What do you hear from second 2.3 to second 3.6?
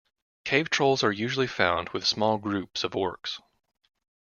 groups of Orcs.